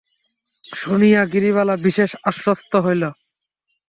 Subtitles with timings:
[0.73, 3.03] শুনিয়া গিরিবালা বিশেষ আশ্বস্ত হইল।